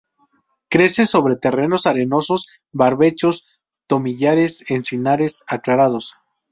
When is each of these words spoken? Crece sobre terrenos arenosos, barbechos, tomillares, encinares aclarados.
Crece 0.67 1.05
sobre 1.05 1.35
terrenos 1.35 1.85
arenosos, 1.85 2.47
barbechos, 2.71 3.45
tomillares, 3.85 4.63
encinares 4.71 5.43
aclarados. 5.47 6.15